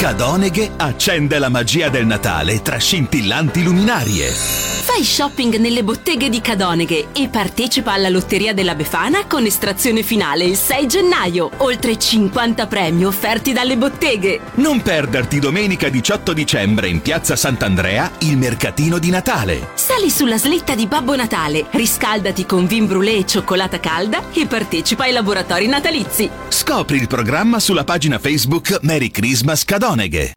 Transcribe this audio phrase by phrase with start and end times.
[0.00, 4.69] Cadoneghe accende la magia del Natale tra scintillanti luminarie.
[4.92, 10.42] Fai shopping nelle botteghe di Cadoneghe e partecipa alla Lotteria della Befana con estrazione finale
[10.42, 11.48] il 6 gennaio.
[11.58, 14.40] Oltre 50 premi offerti dalle botteghe.
[14.54, 19.68] Non perderti domenica 18 dicembre in piazza Sant'Andrea il mercatino di Natale.
[19.74, 25.04] Sali sulla slitta di Babbo Natale, riscaldati con vin brûlé e cioccolata calda e partecipa
[25.04, 26.28] ai laboratori natalizi.
[26.48, 30.32] Scopri il programma sulla pagina Facebook Merry Christmas Cadoneghe.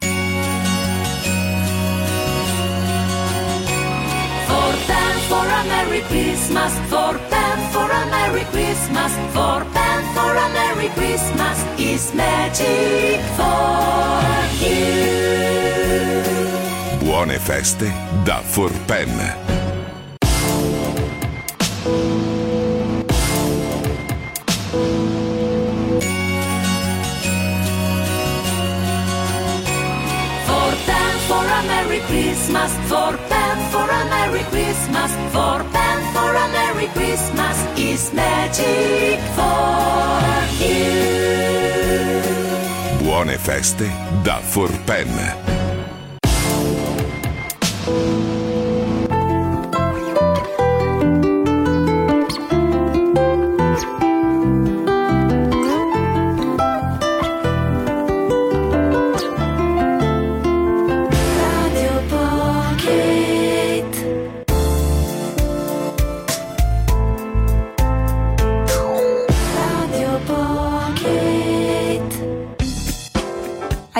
[5.94, 12.12] Merry Christmas, for them for a Merry Christmas, for them for a Merry Christmas is
[12.16, 14.24] magic for
[14.58, 14.88] you.
[17.00, 17.94] Buone feste
[18.24, 19.10] da Forpen.
[30.48, 36.30] For them for a Merry Christmas, for them for a Merry Christmas, for them for
[36.44, 40.22] a Merry Christmas is magic for
[40.62, 40.94] you.
[43.00, 43.90] Buone feste
[44.24, 45.10] da Forpen.
[47.86, 48.43] Radio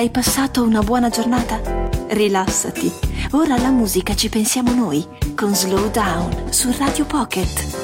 [0.04, 1.58] Hai passato una buona giornata?
[2.08, 2.92] Rilassati.
[3.30, 5.02] Ora alla musica ci pensiamo noi
[5.34, 7.83] con Slow Down su Radio Pocket.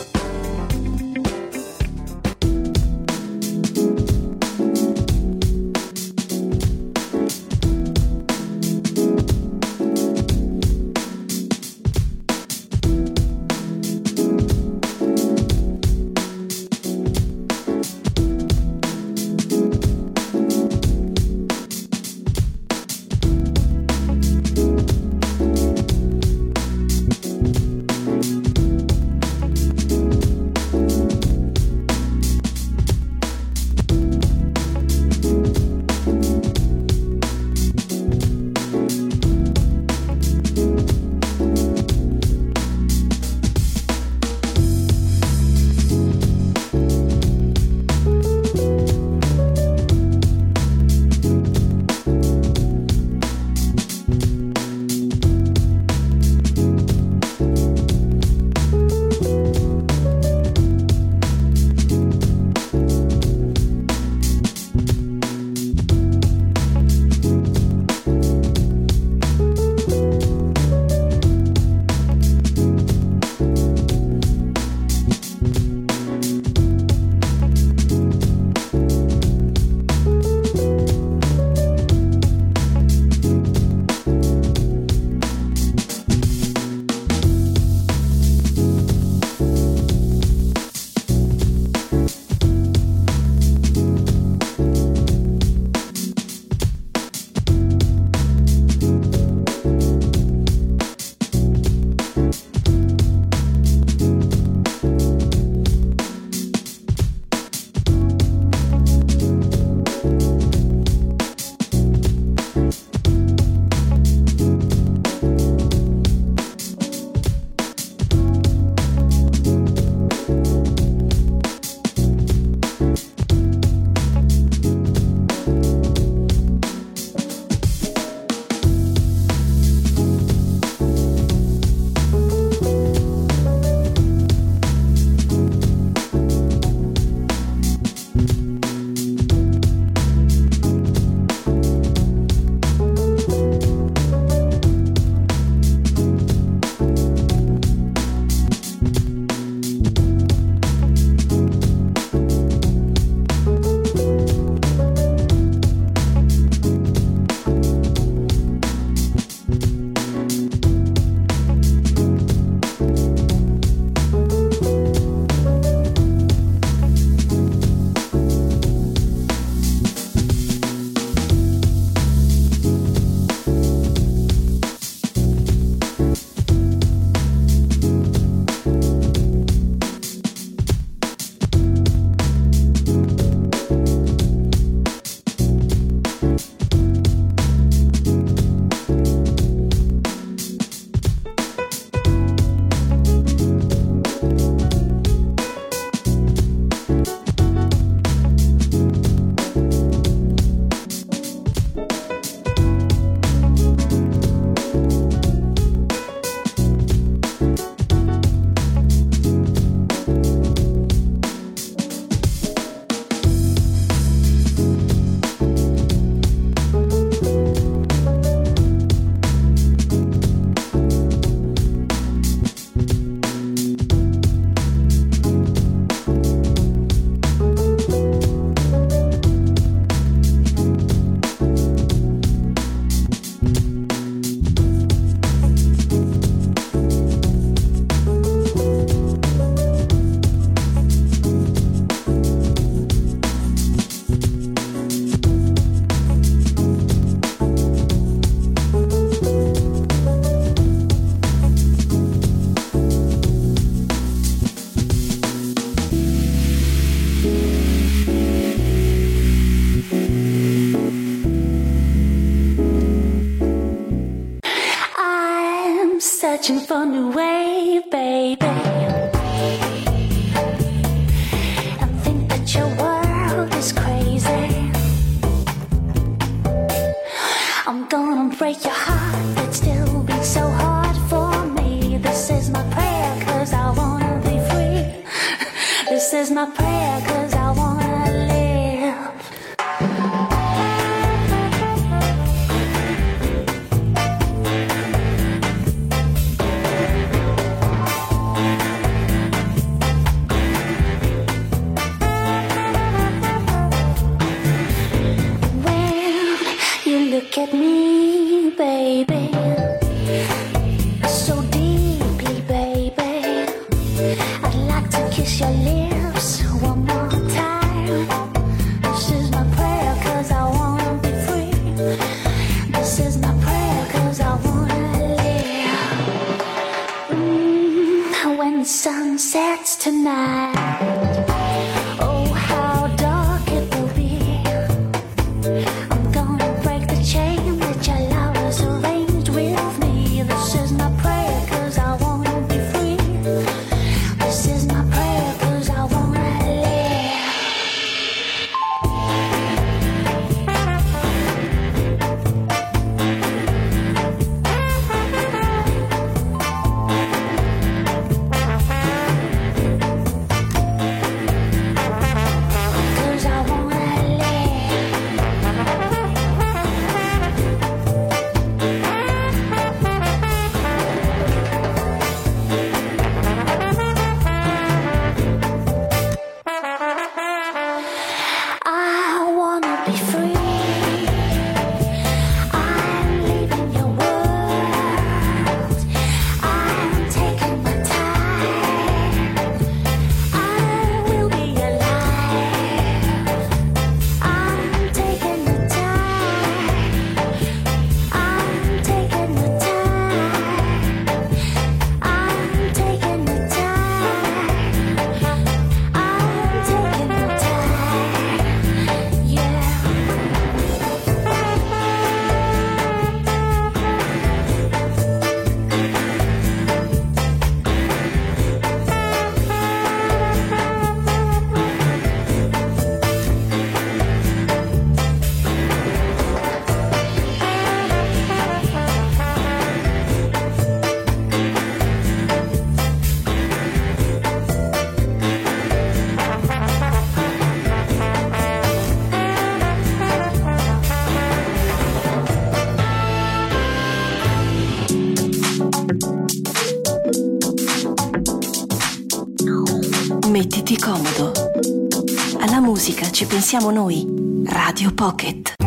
[453.21, 454.07] Ci pensiamo noi.
[454.47, 455.60] Radio Pocket.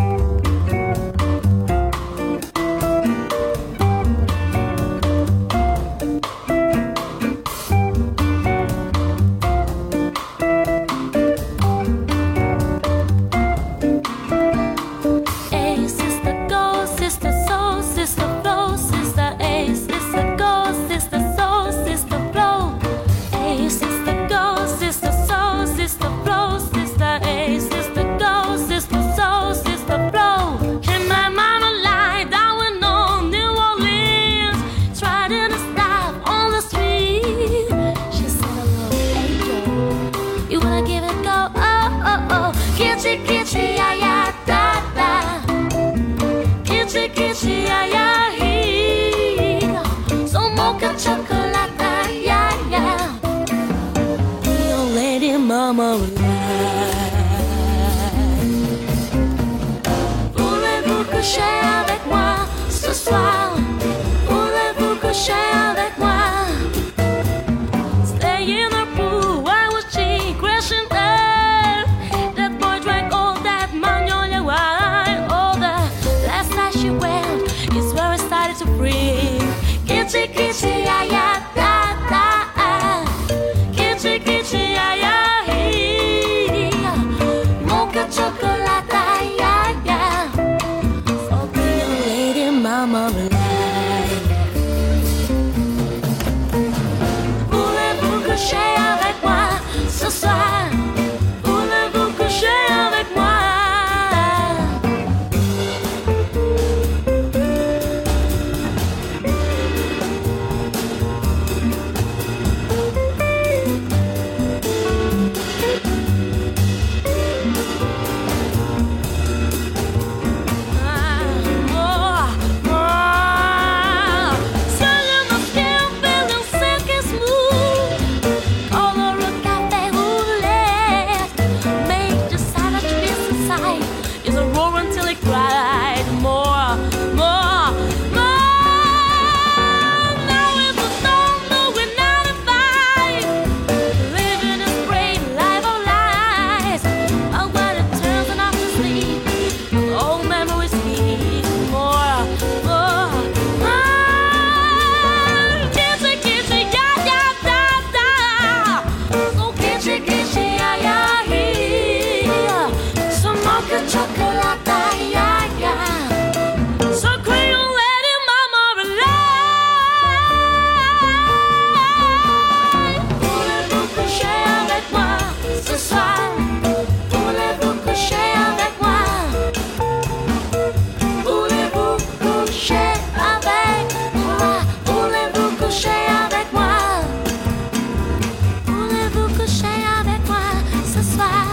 [191.13, 191.52] sofá.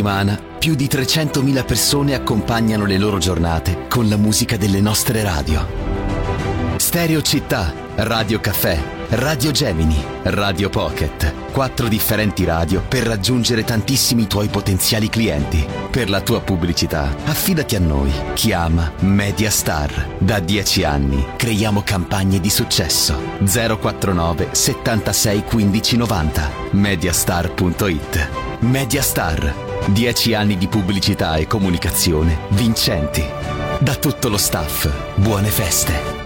[0.00, 5.66] Settimana più di 300.000 persone accompagnano le loro giornate con la musica delle nostre radio.
[6.76, 11.50] Stereo Città, Radio Caffè, Radio Gemini, Radio Pocket.
[11.52, 15.66] Quattro differenti radio per raggiungere tantissimi tuoi potenziali clienti.
[15.90, 18.10] Per la tua pubblicità, affidati a noi.
[18.32, 20.16] Chiama Mediastar.
[20.18, 23.14] Da 10 anni creiamo campagne di successo.
[23.44, 26.50] 049 76 15 90.
[26.70, 28.28] Mediastar.it.
[28.60, 29.69] Mediastar.
[29.86, 33.24] 10 anni di pubblicità e comunicazione vincenti.
[33.78, 36.19] Da tutto lo staff, buone feste.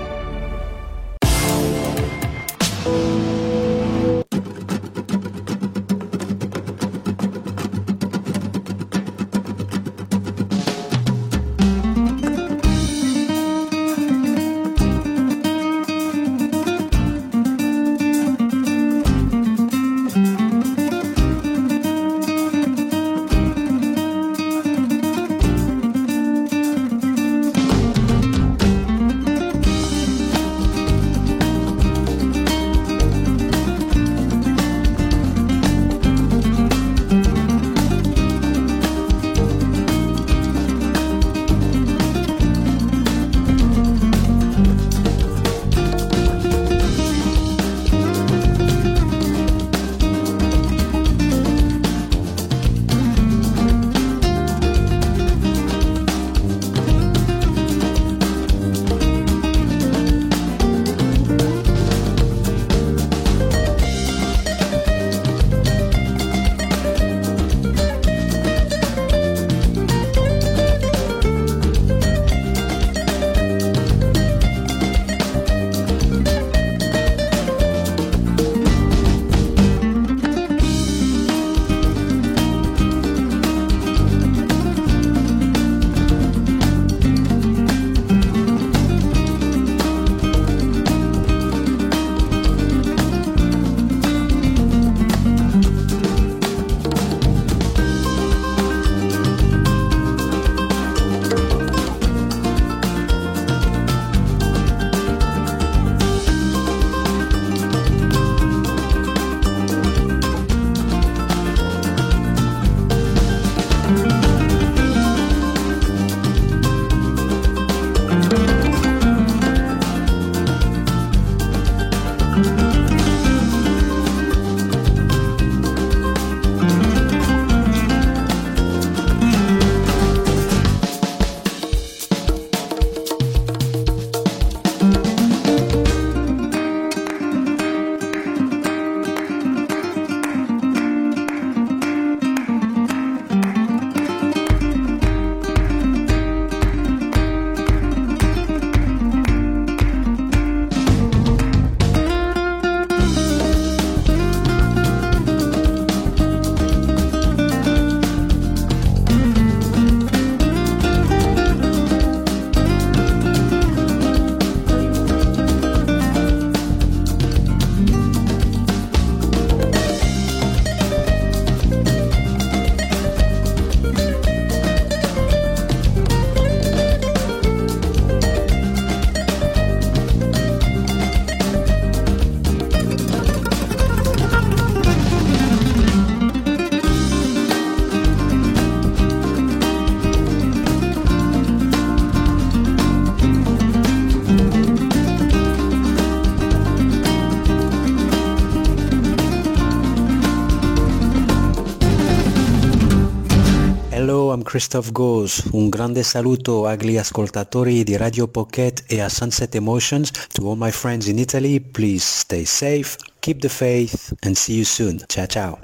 [204.55, 205.49] Christoph Goes.
[205.51, 210.13] Un grande saluto agli ascoltatori di Radio Pocket e a Sunset Emotions.
[210.29, 214.65] To all my friends in Italy, please stay safe, keep the faith, and see you
[214.65, 215.03] soon.
[215.09, 215.59] Ciao ciao.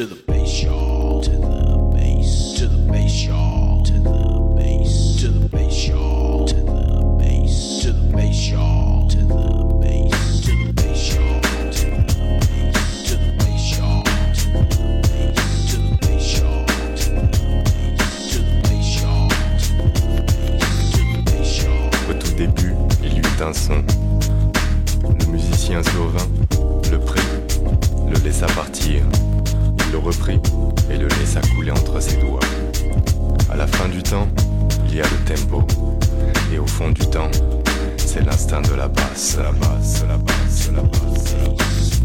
[31.31, 32.41] Laissa couler entre ses doigts.
[33.51, 34.29] À la fin du temps,
[34.87, 35.65] il y a le tempo.
[36.53, 37.31] Et au fond du temps,
[37.97, 41.97] c'est l'instinct de la basse, la basse, la basse, la basse, la basse.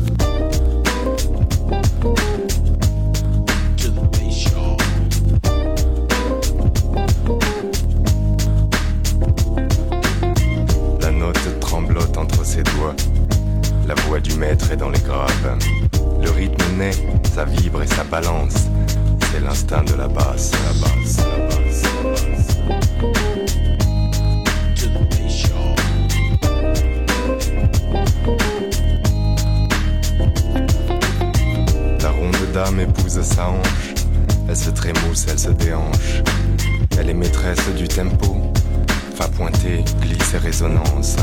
[11.17, 12.95] Note tremblote entre ses doigts.
[13.87, 15.57] La voix du maître est dans les graves.
[16.21, 16.91] Le rythme naît,
[17.33, 18.67] ça vibre et ça balance.
[19.35, 21.83] C'est l'instinct de la basse, la basse, la basse,
[32.01, 33.93] la ronde dame épouse sa hanche.
[34.47, 36.21] Elle se trémousse, elle se déhanche.
[36.97, 38.53] Elle est maîtresse du tempo.
[39.15, 41.17] Fa pointer, glisse et résonance.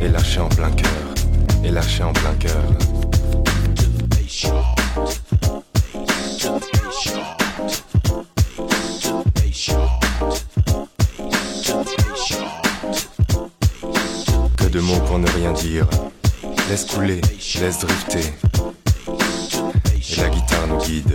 [0.00, 0.88] Et lâché en plein cœur.
[1.62, 2.62] Et lâché en plein cœur.
[14.56, 15.86] Que de mots pour ne rien dire.
[16.70, 17.20] Laisse couler,
[17.60, 18.32] laisse drifter.
[19.94, 21.14] Et la guitare nous guide.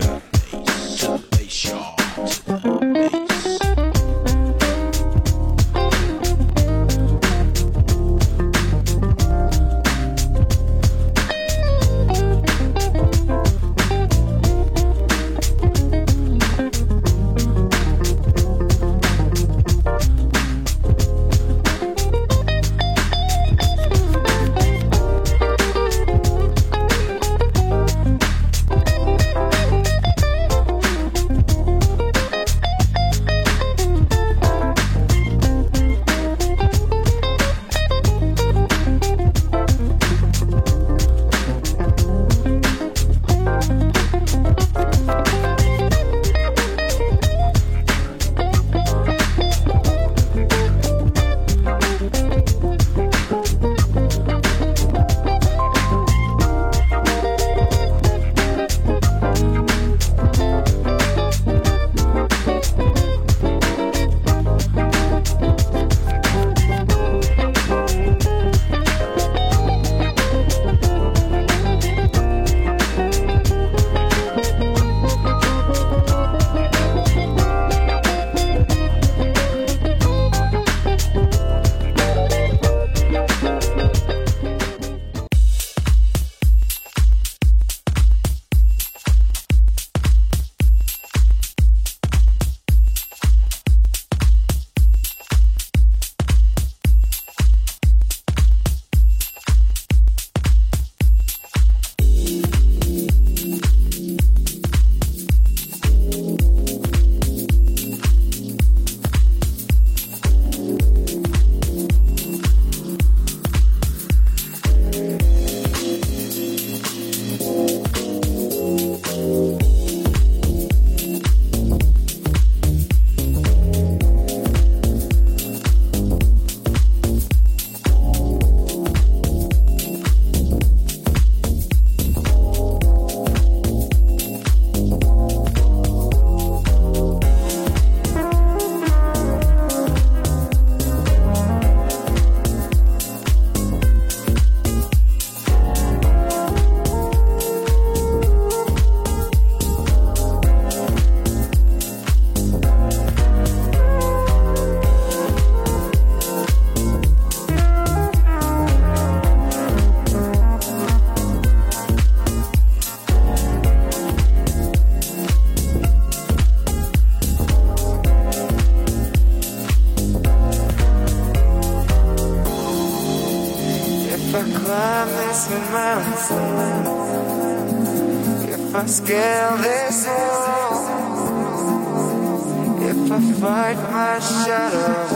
[183.11, 185.07] I fight my shadow,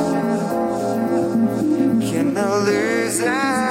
[2.02, 3.63] can I lose it?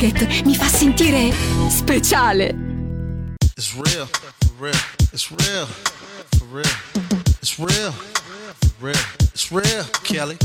[0.00, 1.30] Target mi fa sentire
[1.68, 2.54] speciale.
[3.54, 4.72] It's real, for real,
[5.12, 5.66] it's real,
[6.50, 6.64] real,
[7.42, 7.92] it's real,
[8.80, 8.94] real,
[9.34, 10.38] it's real, Kelly.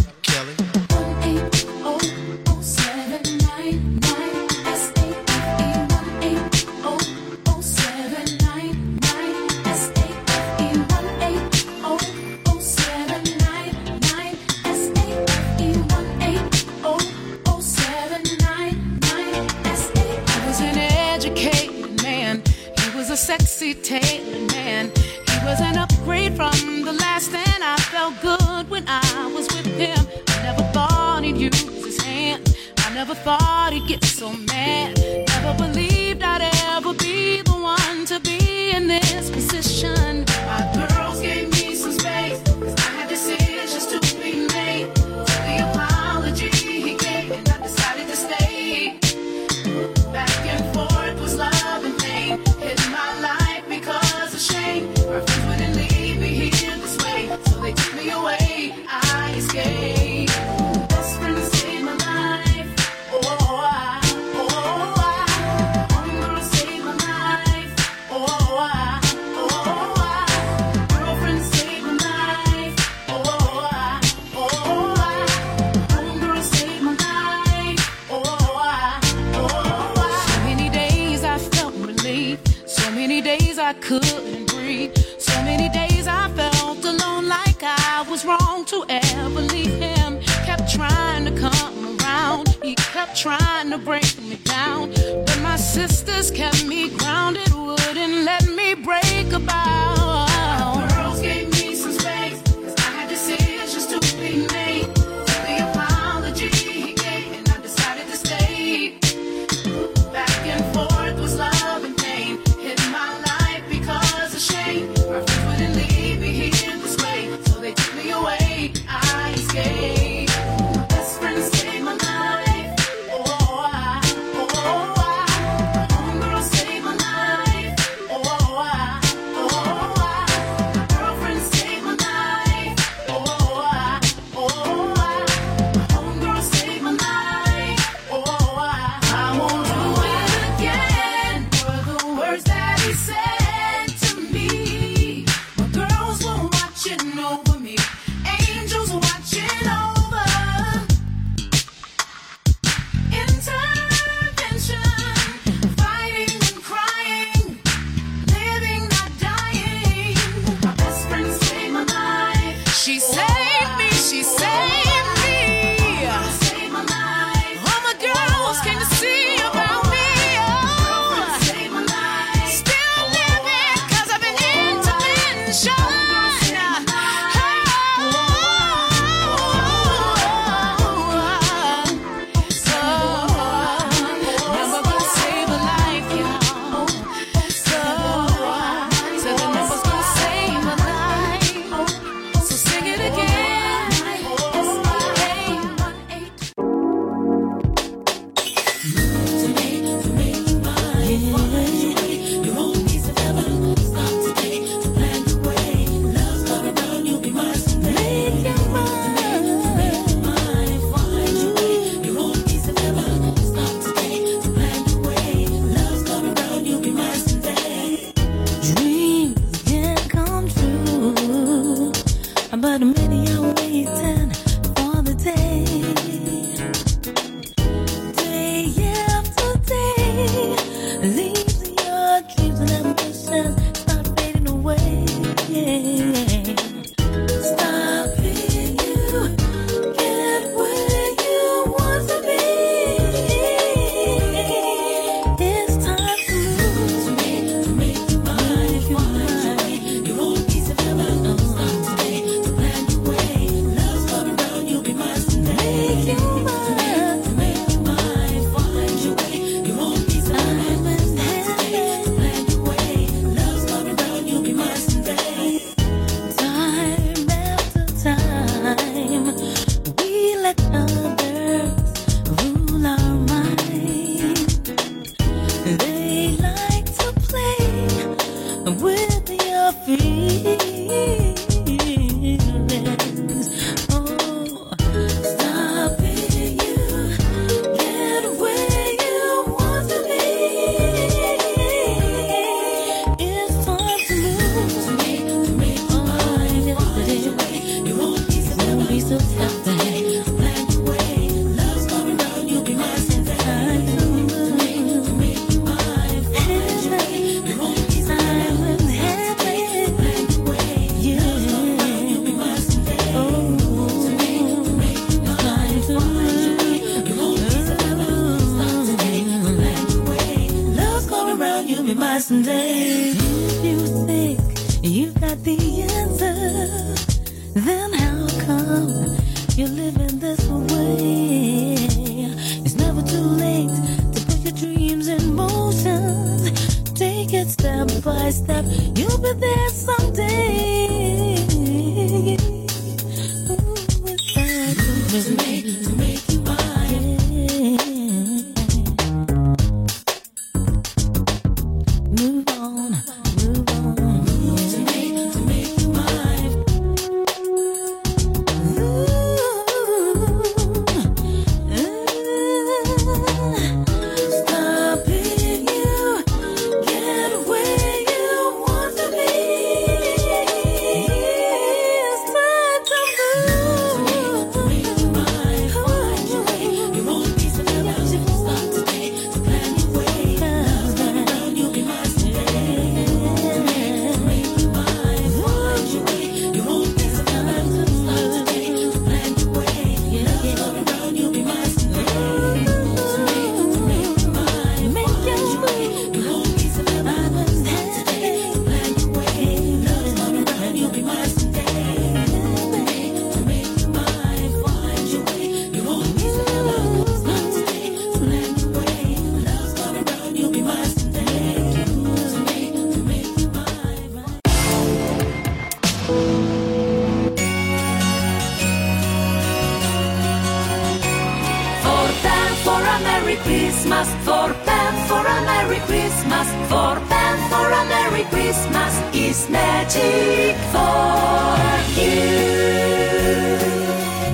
[423.85, 430.55] Christmas for Pam for a Merry Christmas for Pam for a Merry Christmas is magic
[430.73, 431.55] for
[431.93, 433.59] you.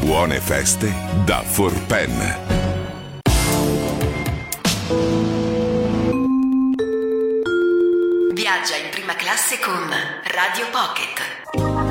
[0.06, 0.94] Buone feste
[1.26, 2.18] da For Pam.
[8.34, 9.90] Viaggia in prima classe con
[10.24, 11.91] Radio Pocket.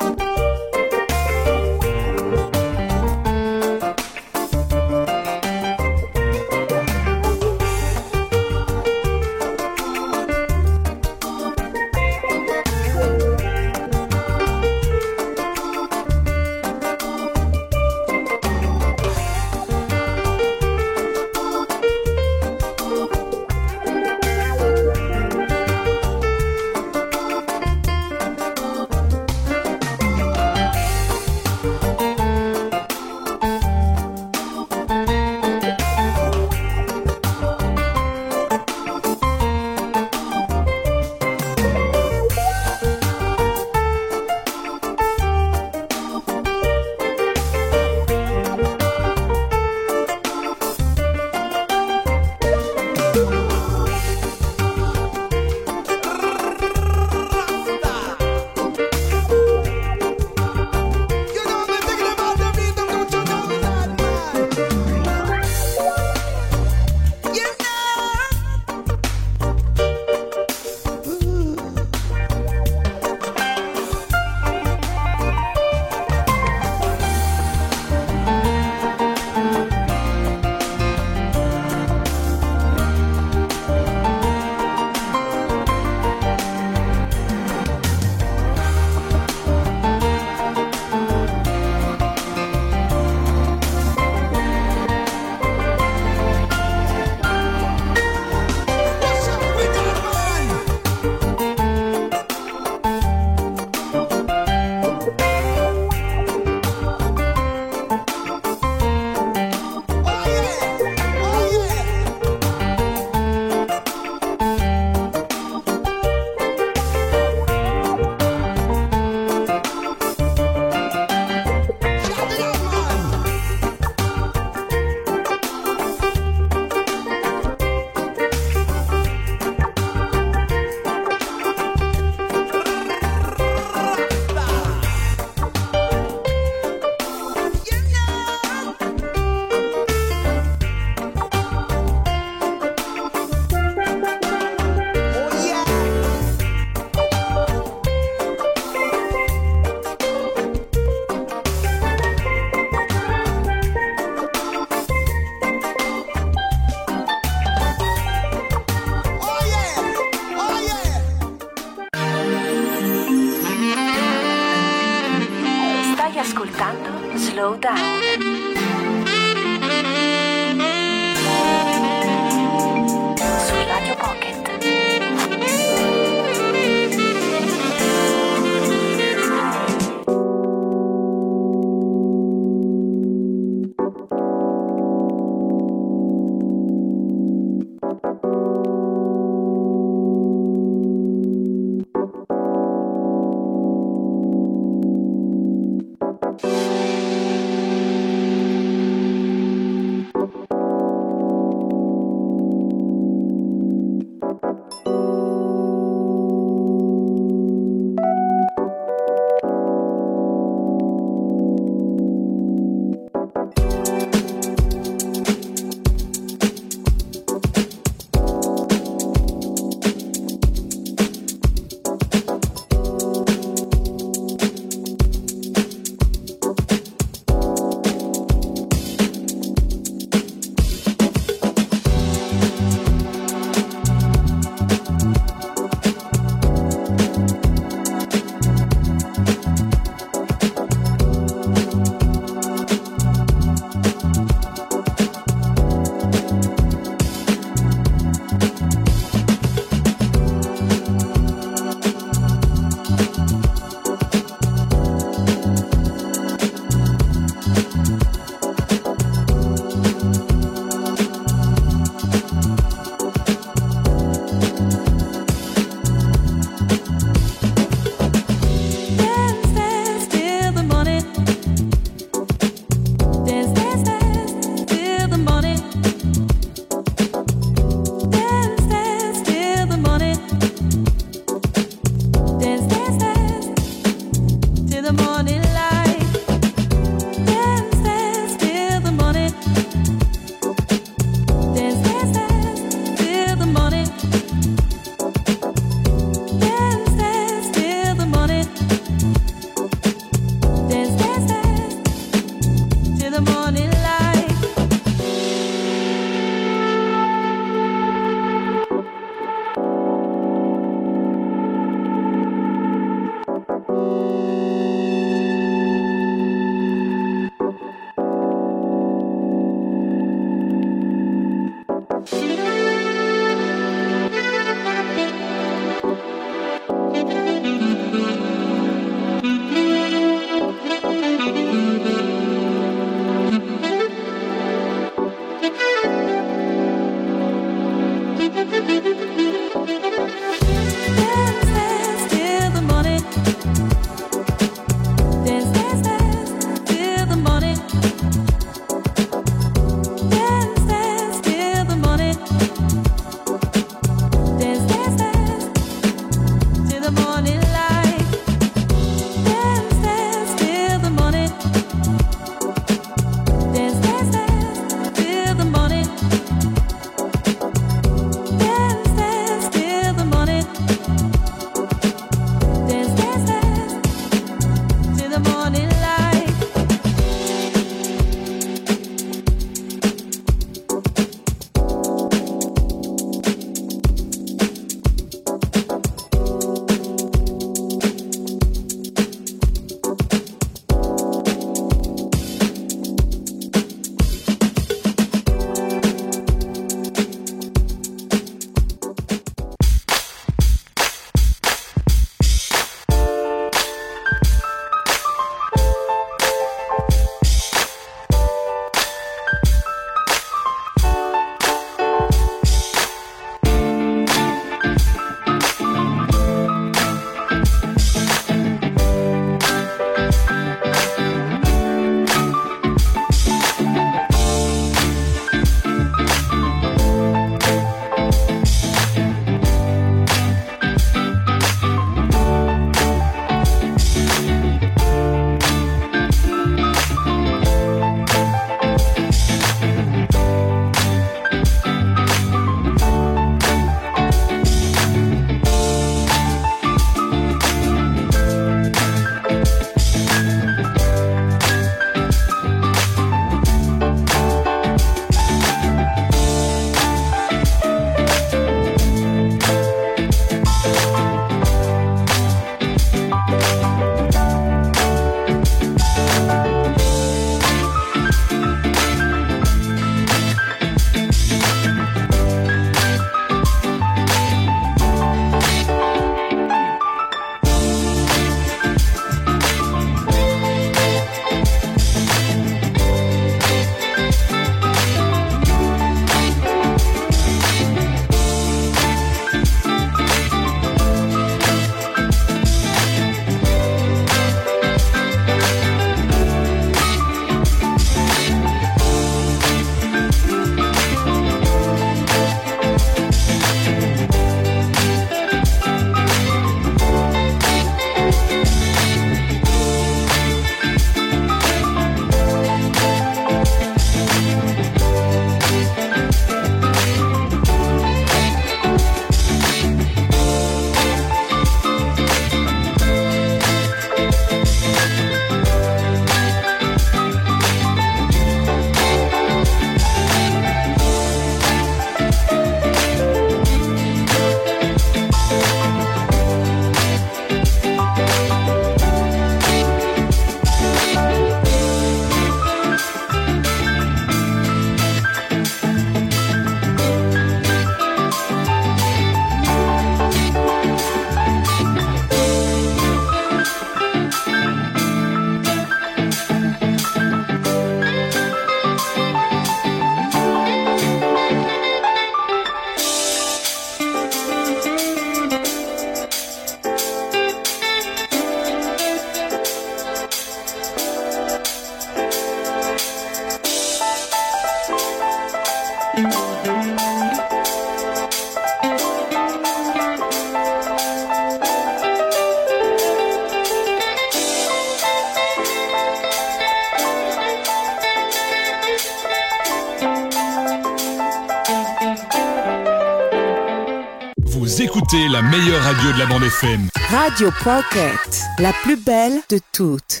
[594.96, 596.68] La meilleure radio de la bande FM.
[596.90, 600.00] Radio Pocket, la plus belle de toutes.